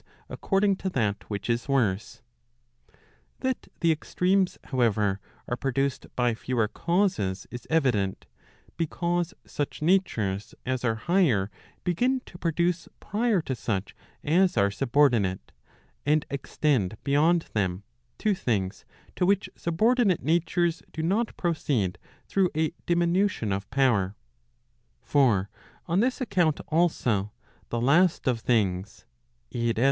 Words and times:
according 0.29 0.75
to 0.75 0.89
that 0.89 1.25
which 1.29 1.47
is 1.47 1.69
worse. 1.69 2.23
That 3.41 3.67
the 3.81 3.91
extremes, 3.91 4.57
however, 4.63 5.19
are 5.47 5.55
produced 5.55 6.07
by 6.15 6.33
fewer 6.33 6.67
causes 6.67 7.45
is 7.51 7.67
evident, 7.69 8.25
because 8.77 9.35
such 9.45 9.79
natures 9.83 10.55
as 10.65 10.83
are 10.83 10.95
higher 11.05 11.51
begin 11.83 12.19
to 12.25 12.39
produce 12.39 12.87
prior 12.99 13.43
to 13.43 13.53
such 13.53 13.95
as 14.23 14.57
are 14.57 14.71
subordinate, 14.71 15.51
and 16.03 16.25
extend 16.31 16.97
beyond 17.03 17.45
them, 17.53 17.83
to 18.17 18.33
things 18.33 18.85
to 19.15 19.23
which 19.23 19.51
subordinate 19.55 20.23
natures 20.23 20.81
do 20.91 21.03
not 21.03 21.37
proceed 21.37 21.99
through 22.27 22.49
a 22.57 22.71
diminution 22.87 23.51
of 23.51 23.69
power. 23.69 24.15
For 25.03 25.51
on 25.85 25.99
this 25.99 26.19
account 26.19 26.59
also, 26.69 27.33
the 27.69 27.79
last 27.79 28.25
of 28.27 28.39
things, 28.39 29.05
Q. 29.51 29.75